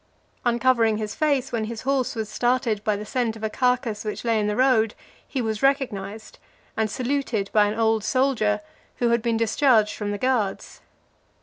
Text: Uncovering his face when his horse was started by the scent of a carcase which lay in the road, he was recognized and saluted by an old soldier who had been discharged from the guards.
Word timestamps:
Uncovering 0.45 0.97
his 0.97 1.13
face 1.13 1.51
when 1.51 1.65
his 1.65 1.83
horse 1.83 2.15
was 2.15 2.27
started 2.27 2.83
by 2.83 2.95
the 2.95 3.05
scent 3.05 3.35
of 3.35 3.43
a 3.43 3.51
carcase 3.51 4.03
which 4.03 4.25
lay 4.25 4.39
in 4.39 4.47
the 4.47 4.55
road, 4.55 4.95
he 5.27 5.43
was 5.43 5.61
recognized 5.61 6.39
and 6.75 6.89
saluted 6.89 7.51
by 7.53 7.67
an 7.67 7.77
old 7.79 8.03
soldier 8.03 8.61
who 8.95 9.09
had 9.09 9.21
been 9.21 9.37
discharged 9.37 9.93
from 9.95 10.09
the 10.09 10.17
guards. 10.17 10.81